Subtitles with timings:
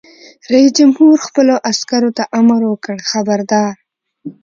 [0.51, 3.73] رئیس جمهور خپلو عسکرو ته امر وکړ؛ خبردار!